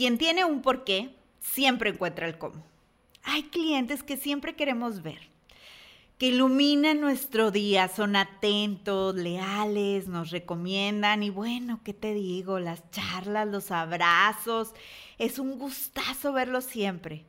Quien 0.00 0.16
tiene 0.16 0.46
un 0.46 0.62
porqué 0.62 1.14
siempre 1.40 1.90
encuentra 1.90 2.26
el 2.26 2.38
cómo. 2.38 2.64
Hay 3.22 3.42
clientes 3.42 4.02
que 4.02 4.16
siempre 4.16 4.56
queremos 4.56 5.02
ver, 5.02 5.18
que 6.16 6.28
iluminan 6.28 7.02
nuestro 7.02 7.50
día, 7.50 7.86
son 7.86 8.16
atentos, 8.16 9.14
leales, 9.14 10.08
nos 10.08 10.30
recomiendan 10.30 11.22
y 11.22 11.28
bueno, 11.28 11.80
¿qué 11.84 11.92
te 11.92 12.14
digo? 12.14 12.58
Las 12.58 12.90
charlas, 12.90 13.46
los 13.48 13.70
abrazos, 13.70 14.72
es 15.18 15.38
un 15.38 15.58
gustazo 15.58 16.32
verlos 16.32 16.64
siempre. 16.64 17.26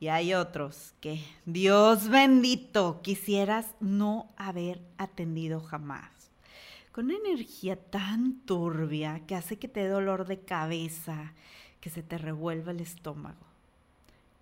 Y 0.00 0.08
hay 0.08 0.34
otros 0.34 0.92
que, 1.00 1.24
Dios 1.46 2.10
bendito, 2.10 3.00
quisieras 3.00 3.74
no 3.80 4.28
haber 4.36 4.82
atendido 4.98 5.62
jamás. 5.62 6.17
Con 6.98 7.12
una 7.12 7.18
energía 7.28 7.76
tan 7.76 8.40
turbia 8.40 9.20
que 9.24 9.36
hace 9.36 9.56
que 9.56 9.68
te 9.68 9.84
dé 9.84 9.88
dolor 9.88 10.26
de 10.26 10.40
cabeza, 10.40 11.32
que 11.80 11.90
se 11.90 12.02
te 12.02 12.18
revuelva 12.18 12.72
el 12.72 12.80
estómago. 12.80 13.46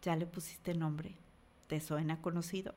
¿Ya 0.01 0.16
le 0.16 0.24
pusiste 0.24 0.73
nombre? 0.73 1.12
¿Te 1.66 1.80
suena 1.80 2.23
conocido? 2.23 2.74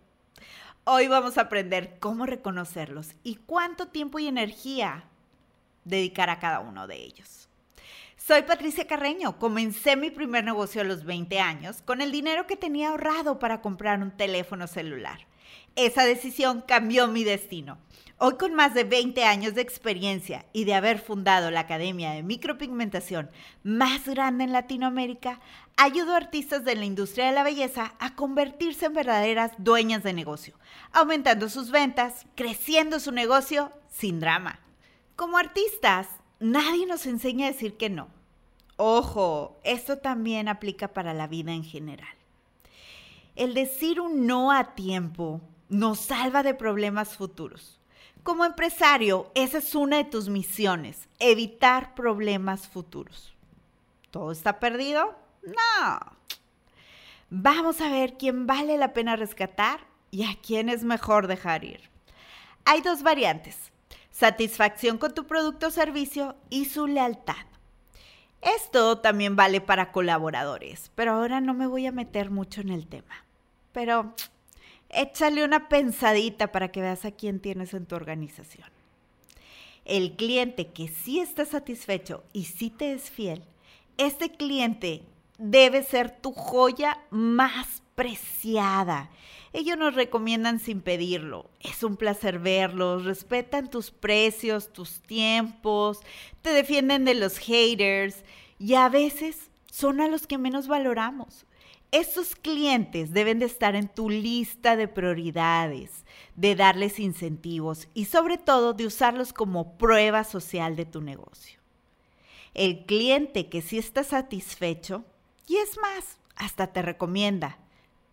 Hoy 0.84 1.08
vamos 1.08 1.38
a 1.38 1.44
aprender 1.44 1.96
cómo 2.02 2.26
reconocerlos 2.26 3.16
y 3.24 3.36
cuánto 3.36 3.88
tiempo 3.88 4.20
y 4.20 4.28
energía 4.28 5.06
dedicar 5.86 6.30
a 6.30 6.40
cada 6.40 6.60
uno 6.60 6.86
de 6.86 6.98
ellos. 6.98 7.48
Soy 8.18 8.42
Patricia 8.42 8.86
Carreño. 8.86 9.40
Comencé 9.40 9.96
mi 9.96 10.12
primer 10.12 10.44
negocio 10.44 10.82
a 10.82 10.84
los 10.84 11.06
20 11.06 11.40
años 11.40 11.82
con 11.84 12.02
el 12.02 12.12
dinero 12.12 12.48
que 12.48 12.58
tenía 12.58 12.90
ahorrado 12.90 13.40
para 13.40 13.62
comprar 13.62 14.02
un 14.02 14.12
teléfono 14.12 14.68
celular. 14.68 15.20
Esa 15.76 16.06
decisión 16.06 16.62
cambió 16.68 17.08
mi 17.08 17.24
destino. 17.24 17.78
Hoy 18.18 18.36
con 18.36 18.54
más 18.54 18.74
de 18.74 18.84
20 18.84 19.24
años 19.24 19.56
de 19.56 19.62
experiencia 19.62 20.46
y 20.52 20.66
de 20.66 20.74
haber 20.74 21.00
fundado 21.00 21.52
la 21.52 21.62
Academia 21.62 22.12
de 22.12 22.22
Micropigmentación 22.22 23.32
más 23.64 24.06
grande 24.06 24.44
en 24.44 24.52
Latinoamérica, 24.52 25.40
ayudo 25.78 26.14
a 26.14 26.18
artistas 26.18 26.66
de 26.66 26.76
la 26.76 26.84
industria 26.84 27.28
de 27.28 27.32
la 27.32 27.44
belleza 27.44 27.94
a 27.98 28.16
convertirse 28.16 28.88
en 28.88 28.94
verdaderas 28.94 29.54
dueñas 29.58 30.04
de 30.04 30.12
negocio, 30.12 30.60
aumentando 30.92 31.48
sus 31.48 31.72
ventas, 31.72 32.26
creciendo 32.36 33.00
su 33.00 33.14
negocio 33.14 33.72
sin 33.90 34.20
drama. 34.20 34.60
Como 35.16 35.38
artistas, 35.38 36.10
nadie 36.42 36.86
nos 36.88 37.06
enseña 37.06 37.48
a 37.48 37.52
decir 37.52 37.78
que 37.78 37.90
no. 37.90 38.10
Ojo, 38.76 39.62
esto 39.64 40.00
también 40.00 40.50
aplica 40.50 40.90
para 40.90 41.14
la 41.14 41.28
vida 41.28 41.54
en 41.54 41.64
general. 41.64 42.19
El 43.40 43.54
decir 43.54 44.02
un 44.02 44.28
no 44.28 44.52
a 44.52 44.76
tiempo 44.76 45.40
nos 45.70 46.00
salva 46.00 46.44
de 46.44 46.54
problemas 46.54 47.16
futuros. 47.16 47.80
Como 48.22 48.44
empresario, 48.44 49.32
esa 49.34 49.60
es 49.60 49.76
una 49.76 49.96
de 49.96 50.04
tus 50.04 50.28
misiones, 50.28 51.08
evitar 51.20 51.96
problemas 51.96 52.68
futuros. 52.68 53.34
¿Todo 54.12 54.34
está 54.34 54.60
perdido? 54.60 55.18
No. 55.44 56.00
Vamos 57.30 57.80
a 57.80 57.90
ver 57.90 58.18
quién 58.18 58.46
vale 58.46 58.78
la 58.78 58.92
pena 58.92 59.16
rescatar 59.16 59.88
y 60.12 60.26
a 60.26 60.36
quién 60.46 60.68
es 60.68 60.84
mejor 60.84 61.28
dejar 61.28 61.64
ir. 61.64 61.90
Hay 62.66 62.82
dos 62.82 63.04
variantes 63.04 63.72
satisfacción 64.12 64.98
con 64.98 65.14
tu 65.14 65.28
producto 65.28 65.68
o 65.68 65.72
servicio 65.72 66.36
y 66.50 66.66
su 66.66 66.88
lealtad. 66.88 67.46
Esto 68.42 68.98
también 68.98 69.38
vale 69.38 69.62
para 69.62 69.94
colaboradores, 69.94 70.92
pero 70.94 71.14
ahora 71.14 71.40
no 71.40 71.54
me 71.54 71.68
voy 71.68 71.86
a 71.86 71.94
meter 71.94 72.30
mucho 72.30 72.60
en 72.60 72.70
el 72.70 72.86
tema. 72.86 73.29
Pero 73.72 74.14
échale 74.90 75.44
una 75.44 75.70
pensadita 75.70 76.52
para 76.52 76.72
que 76.72 76.82
veas 76.82 77.06
a 77.06 77.12
quién 77.12 77.40
tienes 77.40 77.74
en 77.74 77.86
tu 77.86 77.96
organización. 77.96 78.68
El 79.86 80.16
cliente 80.16 80.68
que 80.68 80.88
sí 80.88 81.20
está 81.20 81.46
satisfecho 81.46 82.24
y 82.34 82.46
sí 82.46 82.70
te 82.70 82.94
es 82.94 83.10
fiel, 83.10 83.44
este 83.98 84.32
cliente 84.32 85.04
debe 85.38 85.84
ser 85.84 86.12
tu 86.12 86.32
joya 86.32 87.00
más 87.10 87.82
preciada 87.96 89.10
ellos 89.52 89.78
nos 89.78 89.96
recomiendan 89.96 90.60
sin 90.60 90.82
pedirlo. 90.82 91.50
Es 91.60 91.84
un 91.84 91.98
placer 91.98 92.40
verlos, 92.40 93.06
respetan 93.06 93.70
tus 93.70 93.92
precios, 93.92 94.72
tus 94.72 95.02
tiempos, 95.02 96.00
te 96.42 96.52
defienden 96.52 97.06
de 97.06 97.16
los 97.16 97.38
haters 97.40 98.24
y 98.60 98.76
a 98.76 98.90
veces 98.90 99.50
son 99.72 100.02
a 100.02 100.08
los 100.08 100.28
que 100.28 100.38
menos 100.38 100.68
valoramos. 100.68 101.46
Estos 101.92 102.36
clientes 102.36 103.14
deben 103.14 103.40
de 103.40 103.46
estar 103.46 103.76
en 103.76 103.88
tu 103.88 104.10
lista 104.10 104.76
de 104.76 104.88
prioridades, 104.88 106.06
de 106.36 106.56
darles 106.56 107.00
incentivos 107.00 107.88
y 107.94 108.06
sobre 108.06 108.38
todo 108.38 108.74
de 108.74 108.86
usarlos 108.86 109.34
como 109.34 109.78
prueba 109.78 110.24
social 110.24 110.76
de 110.76 110.86
tu 110.86 111.02
negocio. 111.02 111.60
El 112.54 112.86
cliente 112.86 113.50
que 113.50 113.62
sí 113.62 113.78
está 113.78 114.04
satisfecho, 114.04 115.04
y 115.48 115.58
es 115.58 115.78
más, 115.82 116.18
hasta 116.36 116.68
te 116.68 116.82
recomienda, 116.82 117.58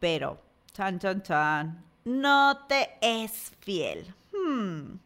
pero 0.01 0.41
Chan, 0.77 0.99
chan, 0.99 1.23
chan. 1.23 1.85
No 2.05 2.67
te 2.69 2.99
es 3.01 3.53
fiel. 3.61 4.15
Hmm. 4.31 4.99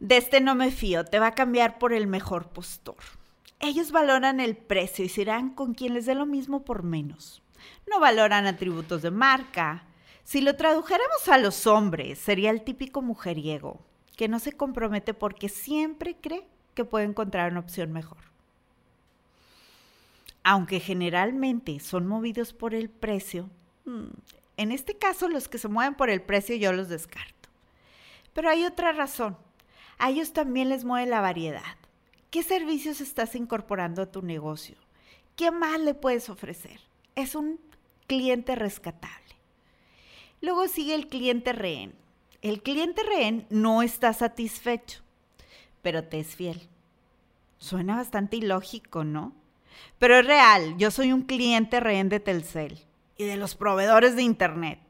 De 0.00 0.16
este 0.16 0.40
no 0.40 0.56
me 0.56 0.72
fío, 0.72 1.04
te 1.04 1.20
va 1.20 1.28
a 1.28 1.34
cambiar 1.36 1.78
por 1.78 1.92
el 1.92 2.08
mejor 2.08 2.48
postor. 2.48 2.96
Ellos 3.60 3.90
valoran 3.90 4.40
el 4.40 4.56
precio 4.56 5.04
y 5.04 5.08
se 5.08 5.22
irán 5.22 5.50
con 5.50 5.74
quien 5.74 5.94
les 5.94 6.06
dé 6.06 6.14
lo 6.14 6.26
mismo 6.26 6.64
por 6.64 6.82
menos. 6.82 7.42
No 7.90 8.00
valoran 8.00 8.46
atributos 8.46 9.02
de 9.02 9.10
marca. 9.10 9.84
Si 10.24 10.40
lo 10.40 10.56
tradujéramos 10.56 11.28
a 11.28 11.38
los 11.38 11.66
hombres, 11.66 12.18
sería 12.18 12.50
el 12.50 12.62
típico 12.62 13.02
mujeriego, 13.02 13.80
que 14.16 14.28
no 14.28 14.38
se 14.38 14.52
compromete 14.52 15.14
porque 15.14 15.48
siempre 15.48 16.16
cree 16.20 16.46
que 16.74 16.84
puede 16.84 17.06
encontrar 17.06 17.50
una 17.50 17.60
opción 17.60 17.92
mejor. 17.92 18.18
Aunque 20.42 20.80
generalmente 20.80 21.80
son 21.80 22.06
movidos 22.06 22.52
por 22.52 22.74
el 22.74 22.90
precio, 22.90 23.50
Mm, 23.86 24.08
en 24.56 24.72
este 24.72 24.98
caso, 24.98 25.28
los 25.28 25.48
que 25.48 25.58
se 25.58 25.68
mueven 25.68 25.94
por 25.94 26.10
el 26.10 26.20
precio 26.20 26.56
yo 26.56 26.72
los 26.72 26.88
descarto. 26.88 27.48
Pero 28.34 28.50
hay 28.50 28.64
otra 28.64 28.92
razón. 28.92 29.38
A 29.98 30.10
ellos 30.10 30.32
también 30.32 30.68
les 30.68 30.84
mueve 30.84 31.08
la 31.08 31.20
variedad. 31.20 31.62
¿Qué 32.30 32.42
servicios 32.42 33.00
estás 33.00 33.34
incorporando 33.34 34.02
a 34.02 34.10
tu 34.10 34.22
negocio? 34.22 34.76
¿Qué 35.36 35.50
más 35.50 35.80
le 35.80 35.94
puedes 35.94 36.28
ofrecer? 36.28 36.80
Es 37.14 37.34
un 37.34 37.60
cliente 38.06 38.54
rescatable. 38.56 39.36
Luego 40.40 40.68
sigue 40.68 40.94
el 40.94 41.08
cliente 41.08 41.52
rehén. 41.52 41.94
El 42.42 42.62
cliente 42.62 43.02
rehén 43.02 43.46
no 43.48 43.82
está 43.82 44.12
satisfecho, 44.12 45.00
pero 45.82 46.04
te 46.04 46.20
es 46.20 46.34
fiel. 46.34 46.68
Suena 47.58 47.96
bastante 47.96 48.36
ilógico, 48.36 49.04
¿no? 49.04 49.32
Pero 49.98 50.18
es 50.18 50.26
real. 50.26 50.76
Yo 50.78 50.90
soy 50.90 51.12
un 51.12 51.22
cliente 51.22 51.80
rehén 51.80 52.08
de 52.08 52.20
Telcel 52.20 52.78
y 53.16 53.24
de 53.24 53.36
los 53.36 53.54
proveedores 53.54 54.16
de 54.16 54.22
Internet. 54.22 54.80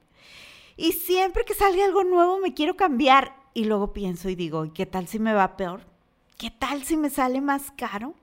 Y 0.77 0.93
siempre 0.93 1.45
que 1.45 1.55
salga 1.55 1.85
algo 1.85 2.05
nuevo 2.05 2.39
me 2.39 2.55
quiero 2.55 2.77
cambiar. 2.77 3.35
Y 3.55 3.65
luego 3.65 3.93
pienso 3.93 4.29
y 4.29 4.35
digo, 4.35 4.73
¿qué 4.75 4.85
tal 4.85 5.07
si 5.07 5.19
me 5.19 5.33
va 5.33 5.57
peor? 5.57 5.96
¿Qué 6.39 6.51
tal 6.51 6.85
si 6.85 6.99
me 6.99 7.09
sale 7.09 7.41
más 7.41 7.71
caro? 7.71 8.15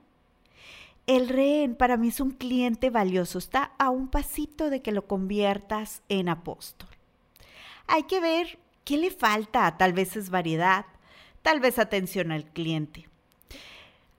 El 1.06 1.28
rehén 1.28 1.74
para 1.74 1.96
mí 1.96 2.08
es 2.08 2.20
un 2.20 2.30
cliente 2.30 2.88
valioso, 2.88 3.38
está 3.38 3.72
a 3.76 3.90
un 3.90 4.08
pasito 4.08 4.70
de 4.70 4.82
que 4.82 4.92
lo 4.92 5.08
conviertas 5.08 6.02
en 6.08 6.28
apóstol. 6.28 6.88
Hay 7.88 8.04
que 8.04 8.20
ver 8.20 8.58
qué 8.84 8.98
le 8.98 9.10
falta, 9.10 9.76
tal 9.76 9.92
vez 9.92 10.16
es 10.16 10.30
variedad, 10.30 10.86
tal 11.42 11.58
vez 11.58 11.80
atención 11.80 12.30
al 12.30 12.44
cliente. 12.44 13.08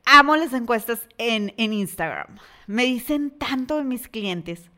Amo 0.03 0.35
las 0.35 0.51
encuestas 0.51 1.07
en, 1.17 1.53
en 1.55 1.71
Instagram. 1.71 2.37
Me 2.67 2.83
dicen 2.83 3.31
tanto 3.31 3.77
de 3.77 3.85
mis 3.85 4.09
clientes. 4.09 4.69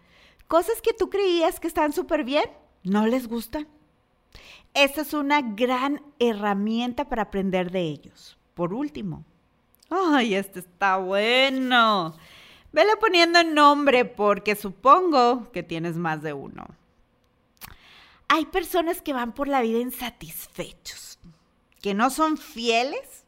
Cosas 0.47 0.79
que 0.81 0.93
tú 0.93 1.09
creías 1.09 1.59
que 1.59 1.67
están 1.67 1.91
súper 1.91 2.23
bien, 2.23 2.45
no 2.83 3.07
les 3.07 3.27
gustan. 3.27 3.67
Esta 4.75 5.01
es 5.01 5.13
una 5.15 5.41
gran 5.41 6.03
herramienta 6.19 7.09
para 7.09 7.23
aprender 7.23 7.71
de 7.71 7.81
ellos. 7.81 8.36
Por 8.57 8.73
último, 8.73 9.23
ay, 9.91 10.33
este 10.33 10.61
está 10.61 10.97
bueno. 10.97 12.17
Vele 12.71 12.97
poniendo 12.99 13.43
nombre 13.43 14.03
porque 14.03 14.55
supongo 14.55 15.51
que 15.51 15.61
tienes 15.61 15.95
más 15.95 16.23
de 16.23 16.33
uno. 16.33 16.65
Hay 18.27 18.47
personas 18.47 18.99
que 19.03 19.13
van 19.13 19.33
por 19.33 19.47
la 19.47 19.61
vida 19.61 19.77
insatisfechos, 19.77 21.19
que 21.83 21.93
no 21.93 22.09
son 22.09 22.39
fieles, 22.39 23.25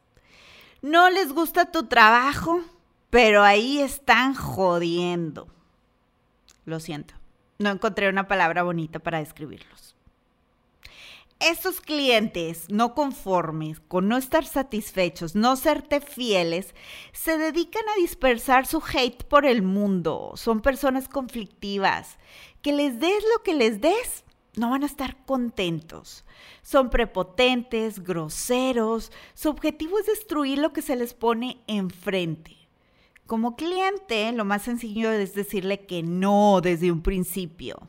no 0.82 1.08
les 1.10 1.32
gusta 1.32 1.70
tu 1.70 1.86
trabajo, 1.86 2.62
pero 3.08 3.44
ahí 3.44 3.78
están 3.78 4.34
jodiendo. 4.34 5.46
Lo 6.64 6.80
siento, 6.80 7.14
no 7.60 7.70
encontré 7.70 8.08
una 8.08 8.26
palabra 8.26 8.64
bonita 8.64 8.98
para 8.98 9.20
describirlos. 9.20 9.89
Estos 11.40 11.80
clientes 11.80 12.66
no 12.68 12.94
conformes 12.94 13.80
con 13.80 14.08
no 14.08 14.18
estar 14.18 14.44
satisfechos, 14.44 15.34
no 15.34 15.56
serte 15.56 16.02
fieles, 16.02 16.74
se 17.12 17.38
dedican 17.38 17.82
a 17.88 17.98
dispersar 17.98 18.66
su 18.66 18.82
hate 18.82 19.24
por 19.24 19.46
el 19.46 19.62
mundo. 19.62 20.32
Son 20.34 20.60
personas 20.60 21.08
conflictivas. 21.08 22.18
Que 22.60 22.74
les 22.74 23.00
des 23.00 23.24
lo 23.34 23.42
que 23.42 23.54
les 23.54 23.80
des, 23.80 24.24
no 24.54 24.68
van 24.68 24.82
a 24.82 24.86
estar 24.86 25.24
contentos. 25.24 26.26
Son 26.60 26.90
prepotentes, 26.90 28.04
groseros. 28.04 29.10
Su 29.32 29.48
objetivo 29.48 29.98
es 29.98 30.04
destruir 30.04 30.58
lo 30.58 30.74
que 30.74 30.82
se 30.82 30.94
les 30.94 31.14
pone 31.14 31.62
enfrente 31.66 32.58
Como 33.24 33.56
cliente, 33.56 34.30
lo 34.32 34.44
más 34.44 34.60
sencillo 34.60 35.10
es 35.10 35.32
decirle 35.32 35.86
que 35.86 36.02
no 36.02 36.60
desde 36.60 36.92
un 36.92 37.00
principio. 37.00 37.88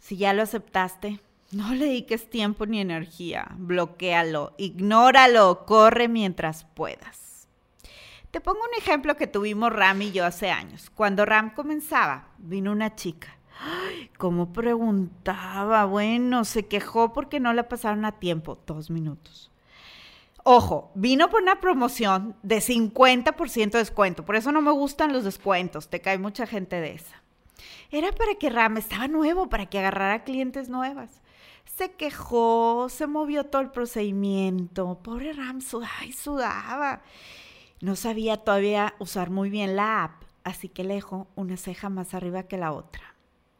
Si 0.00 0.16
ya 0.16 0.32
lo 0.32 0.42
aceptaste, 0.42 1.20
no 1.50 1.72
le 1.74 1.86
dediques 1.86 2.28
tiempo 2.28 2.66
ni 2.66 2.80
energía, 2.80 3.48
bloquealo, 3.56 4.54
ignóralo, 4.58 5.64
corre 5.64 6.06
mientras 6.08 6.64
puedas. 6.64 7.48
Te 8.30 8.40
pongo 8.40 8.60
un 8.60 8.78
ejemplo 8.78 9.16
que 9.16 9.26
tuvimos 9.26 9.72
Ram 9.72 10.02
y 10.02 10.12
yo 10.12 10.26
hace 10.26 10.50
años. 10.50 10.90
Cuando 10.90 11.24
Ram 11.24 11.54
comenzaba, 11.54 12.28
vino 12.36 12.70
una 12.70 12.94
chica. 12.94 13.38
Ay, 13.60 14.10
¿Cómo 14.18 14.52
preguntaba? 14.52 15.86
Bueno, 15.86 16.44
se 16.44 16.66
quejó 16.66 17.14
porque 17.14 17.40
no 17.40 17.54
la 17.54 17.68
pasaron 17.68 18.04
a 18.04 18.12
tiempo, 18.12 18.58
dos 18.66 18.90
minutos. 18.90 19.50
Ojo, 20.44 20.92
vino 20.94 21.30
por 21.30 21.42
una 21.42 21.60
promoción 21.60 22.36
de 22.42 22.58
50% 22.58 23.70
de 23.70 23.78
descuento, 23.78 24.24
por 24.24 24.36
eso 24.36 24.52
no 24.52 24.60
me 24.60 24.70
gustan 24.70 25.12
los 25.12 25.24
descuentos, 25.24 25.88
te 25.88 26.00
cae 26.00 26.18
mucha 26.18 26.46
gente 26.46 26.76
de 26.80 26.92
esa. 26.92 27.22
Era 27.90 28.12
para 28.12 28.34
que 28.34 28.50
Ram 28.50 28.76
estaba 28.76 29.08
nuevo, 29.08 29.48
para 29.48 29.66
que 29.66 29.78
agarrara 29.78 30.24
clientes 30.24 30.68
nuevas. 30.68 31.22
Se 31.78 31.92
quejó, 31.92 32.88
se 32.88 33.06
movió 33.06 33.44
todo 33.44 33.62
el 33.62 33.70
procedimiento. 33.70 34.98
Pobre 35.00 35.32
Ram 35.32 35.60
sudaba 35.60 36.04
y 36.04 36.12
sudaba. 36.12 37.02
No 37.80 37.94
sabía 37.94 38.36
todavía 38.36 38.96
usar 38.98 39.30
muy 39.30 39.48
bien 39.48 39.76
la 39.76 40.02
app, 40.02 40.24
así 40.42 40.68
que 40.68 40.82
le 40.82 40.94
dejó 40.94 41.28
una 41.36 41.56
ceja 41.56 41.88
más 41.88 42.14
arriba 42.14 42.42
que 42.42 42.56
la 42.56 42.72
otra. 42.72 43.14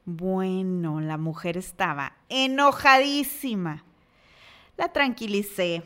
Bueno, 0.05 1.01
la 1.01 1.17
mujer 1.17 1.57
estaba 1.57 2.17
enojadísima. 2.29 3.85
La 4.77 4.93
tranquilicé 4.93 5.85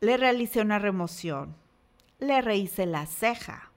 le 0.00 0.16
realicé 0.16 0.60
una 0.60 0.80
remoción, 0.80 1.54
le 2.18 2.42
rehice 2.42 2.86
la 2.86 3.06
ceja. 3.06 3.70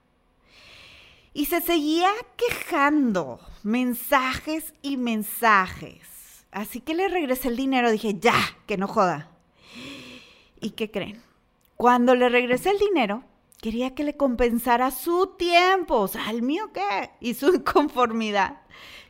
Y 1.34 1.44
se 1.44 1.60
seguía 1.60 2.10
quejando, 2.36 3.38
mensajes 3.62 4.74
y 4.82 4.96
mensajes. 4.96 6.11
Así 6.52 6.80
que 6.80 6.94
le 6.94 7.08
regresé 7.08 7.48
el 7.48 7.56
dinero, 7.56 7.90
dije, 7.90 8.18
ya, 8.20 8.34
que 8.66 8.76
no 8.76 8.86
joda. 8.86 9.30
¿Y 10.60 10.70
qué 10.70 10.90
creen? 10.90 11.22
Cuando 11.76 12.14
le 12.14 12.28
regresé 12.28 12.70
el 12.70 12.78
dinero, 12.78 13.24
quería 13.62 13.94
que 13.94 14.04
le 14.04 14.16
compensara 14.18 14.90
su 14.90 15.34
tiempo, 15.38 15.96
o 15.96 16.08
sea, 16.08 16.30
el 16.30 16.42
mío 16.42 16.70
qué, 16.74 17.10
y 17.20 17.34
su 17.34 17.48
inconformidad, 17.54 18.60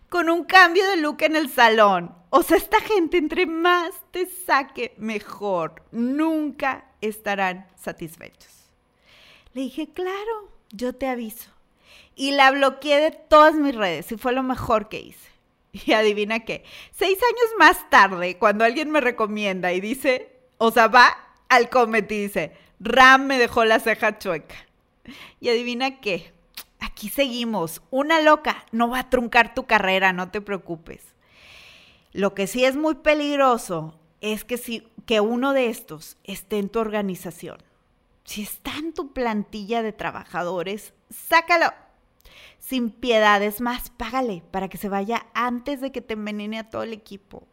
con 0.08 0.30
un 0.30 0.44
cambio 0.44 0.86
de 0.88 0.98
look 0.98 1.22
en 1.22 1.34
el 1.34 1.50
salón. 1.50 2.14
O 2.30 2.42
sea, 2.44 2.56
esta 2.56 2.80
gente 2.80 3.18
entre 3.18 3.46
más 3.46 3.92
te 4.12 4.26
saque, 4.26 4.94
mejor. 4.96 5.82
Nunca 5.90 6.86
estarán 7.00 7.66
satisfechos. 7.74 8.70
Le 9.52 9.62
dije, 9.62 9.92
claro, 9.92 10.52
yo 10.70 10.94
te 10.94 11.08
aviso. 11.08 11.50
Y 12.14 12.32
la 12.32 12.50
bloqueé 12.52 13.00
de 13.00 13.10
todas 13.10 13.54
mis 13.54 13.74
redes 13.74 14.12
y 14.12 14.16
fue 14.16 14.32
lo 14.32 14.42
mejor 14.42 14.88
que 14.88 15.00
hice. 15.00 15.31
Y 15.86 15.92
adivina 15.92 16.40
qué, 16.40 16.64
seis 16.92 17.18
años 17.18 17.50
más 17.58 17.90
tarde, 17.90 18.36
cuando 18.36 18.64
alguien 18.64 18.90
me 18.90 19.00
recomienda 19.00 19.72
y 19.72 19.80
dice, 19.80 20.30
o 20.58 20.70
sea, 20.70 20.88
va 20.88 21.16
al 21.48 21.70
comment 21.70 22.10
y 22.10 22.22
dice, 22.22 22.52
Ram 22.78 23.26
me 23.26 23.38
dejó 23.38 23.64
la 23.64 23.80
ceja 23.80 24.18
chueca. 24.18 24.54
Y 25.40 25.48
adivina 25.48 26.00
qué, 26.00 26.32
aquí 26.80 27.08
seguimos. 27.08 27.82
Una 27.90 28.20
loca 28.20 28.64
no 28.70 28.88
va 28.88 29.00
a 29.00 29.10
truncar 29.10 29.54
tu 29.54 29.66
carrera, 29.66 30.12
no 30.12 30.30
te 30.30 30.40
preocupes. 30.40 31.02
Lo 32.12 32.34
que 32.34 32.46
sí 32.46 32.64
es 32.64 32.76
muy 32.76 32.96
peligroso 32.96 33.98
es 34.20 34.44
que 34.44 34.58
si 34.58 34.86
que 35.06 35.20
uno 35.20 35.52
de 35.52 35.68
estos 35.68 36.16
esté 36.24 36.58
en 36.58 36.68
tu 36.68 36.78
organización. 36.78 37.58
Si 38.24 38.42
está 38.42 38.76
en 38.78 38.92
tu 38.92 39.12
plantilla 39.12 39.82
de 39.82 39.92
trabajadores, 39.92 40.94
sácalo. 41.10 41.72
Sin 42.58 42.90
piedades 42.90 43.60
más, 43.60 43.90
págale 43.90 44.42
para 44.50 44.68
que 44.68 44.78
se 44.78 44.88
vaya 44.88 45.26
antes 45.34 45.80
de 45.80 45.92
que 45.92 46.00
te 46.00 46.14
envenene 46.14 46.58
a 46.58 46.70
todo 46.70 46.82
el 46.82 46.92
equipo. 46.92 47.46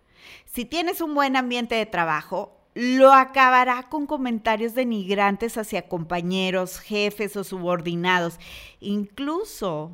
Si 0.45 0.65
tienes 0.65 1.01
un 1.01 1.15
buen 1.15 1.35
ambiente 1.35 1.75
de 1.75 1.85
trabajo, 1.85 2.59
lo 2.75 3.13
acabará 3.13 3.89
con 3.89 4.05
comentarios 4.05 4.75
denigrantes 4.75 5.57
hacia 5.57 5.87
compañeros, 5.87 6.79
jefes 6.79 7.35
o 7.35 7.43
subordinados. 7.43 8.39
Incluso 8.79 9.91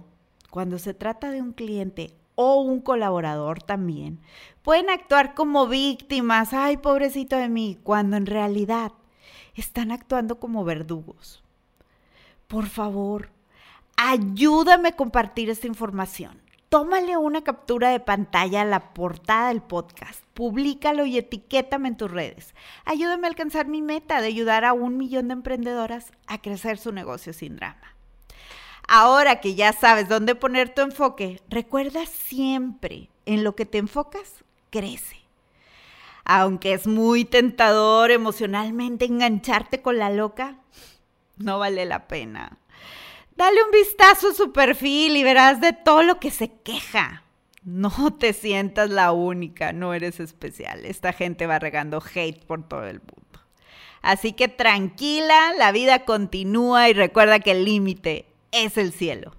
cuando 0.49 0.77
se 0.77 0.93
trata 0.93 1.31
de 1.31 1.41
un 1.41 1.53
cliente 1.53 2.15
o 2.35 2.61
un 2.61 2.81
colaborador 2.81 3.63
también, 3.63 4.19
pueden 4.61 4.89
actuar 4.89 5.33
como 5.33 5.67
víctimas, 5.67 6.53
ay, 6.53 6.77
pobrecito 6.77 7.37
de 7.37 7.49
mí, 7.49 7.79
cuando 7.81 8.17
en 8.17 8.25
realidad 8.25 8.91
están 9.55 9.91
actuando 9.91 10.39
como 10.39 10.63
verdugos. 10.65 11.43
Por 12.47 12.67
favor, 12.67 13.31
ayúdame 13.95 14.89
a 14.89 14.95
compartir 14.95 15.49
esta 15.49 15.67
información. 15.67 16.41
Tómale 16.69 17.15
una 17.15 17.43
captura 17.43 17.89
de 17.89 17.99
pantalla 17.99 18.61
a 18.61 18.65
la 18.65 18.93
portada 18.93 19.49
del 19.49 19.61
podcast, 19.61 20.23
públicalo 20.33 21.05
y 21.05 21.17
etiquétame 21.17 21.89
en 21.89 21.97
tus 21.97 22.11
redes. 22.11 22.53
Ayúdame 22.83 23.27
a 23.27 23.29
alcanzar 23.29 23.67
mi 23.67 23.81
meta 23.81 24.19
de 24.19 24.27
ayudar 24.27 24.65
a 24.65 24.73
un 24.73 24.97
millón 24.97 25.27
de 25.27 25.33
emprendedoras 25.33 26.11
a 26.27 26.41
crecer 26.41 26.77
su 26.77 26.91
negocio 26.91 27.33
sin 27.33 27.55
drama. 27.55 27.95
Ahora 28.87 29.39
que 29.39 29.55
ya 29.55 29.73
sabes 29.73 30.09
dónde 30.09 30.35
poner 30.35 30.73
tu 30.73 30.81
enfoque, 30.81 31.41
recuerda 31.49 32.05
siempre, 32.05 33.09
en 33.25 33.43
lo 33.43 33.55
que 33.55 33.65
te 33.65 33.77
enfocas, 33.77 34.43
crece. 34.69 35.17
Aunque 36.25 36.73
es 36.73 36.87
muy 36.87 37.25
tentador 37.25 38.11
emocionalmente 38.11 39.05
engancharte 39.05 39.81
con 39.81 39.97
la 39.97 40.09
loca, 40.09 40.57
no 41.37 41.59
vale 41.59 41.85
la 41.85 42.07
pena. 42.07 42.57
Dale 43.35 43.63
un 43.63 43.71
vistazo 43.71 44.29
a 44.29 44.33
su 44.33 44.53
perfil 44.53 45.17
y 45.17 45.23
verás 45.23 45.59
de 45.59 45.73
todo 45.73 46.03
lo 46.03 46.19
que 46.19 46.31
se 46.31 46.51
queja. 46.63 47.23
No 47.63 48.13
te 48.17 48.31
sientas 48.31 48.89
la 48.89 49.11
única, 49.11 49.73
no 49.73 49.93
eres 49.93 50.19
especial. 50.19 50.85
Esta 50.85 51.11
gente 51.11 51.45
va 51.47 51.59
regando 51.59 52.01
hate 52.01 52.45
por 52.45 52.67
todo 52.67 52.85
el 52.85 52.99
mundo. 52.99 53.41
Así 54.01 54.33
que 54.33 54.47
tranquila, 54.47 55.53
la 55.57 55.71
vida 55.71 56.05
continúa 56.05 56.89
y 56.89 56.93
recuerda 56.93 57.39
que 57.39 57.51
el 57.51 57.65
límite 57.65 58.27
es 58.51 58.77
el 58.77 58.93
cielo. 58.93 59.35